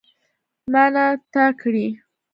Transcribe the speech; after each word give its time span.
ما 0.71 0.83
نه 0.93 1.05
تا 1.33 1.45
کړی. 1.61 1.87